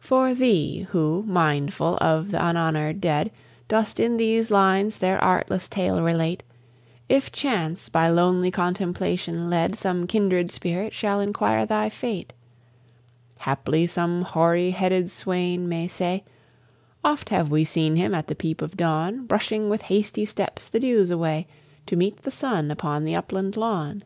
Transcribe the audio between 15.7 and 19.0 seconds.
say, "Oft have we seen him at the peep of